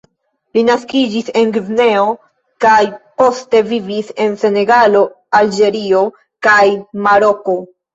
Li 0.57 0.61
naskiĝis 0.69 1.29
en 1.41 1.51
Gvineo 1.57 2.07
kaj 2.67 2.81
poste 3.21 3.63
vivis 3.71 4.13
en 4.27 4.37
Senegalo, 4.47 5.07
Alĝerio 5.45 6.07
kaj 6.51 6.63
Maroko. 7.09 7.63